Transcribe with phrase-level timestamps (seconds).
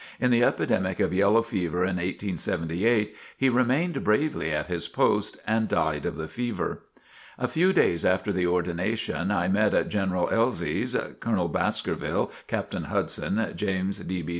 [0.19, 5.67] In the epidemic of yellow fever in 1878, he remained bravely at his post and
[5.67, 6.81] died of the fever.
[7.37, 13.53] A few days after the ordination, I met at General Elzy's, Colonel Baskerville, Captain Hudson,
[13.55, 14.23] James D.
[14.23, 14.29] B.